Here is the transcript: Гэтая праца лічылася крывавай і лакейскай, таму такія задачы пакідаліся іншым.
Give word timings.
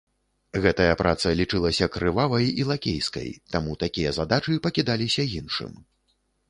Гэтая 0.63 0.93
праца 1.01 1.33
лічылася 1.41 1.89
крывавай 1.97 2.49
і 2.63 2.67
лакейскай, 2.73 3.29
таму 3.57 3.79
такія 3.85 4.09
задачы 4.21 4.61
пакідаліся 4.67 5.33
іншым. 5.39 5.71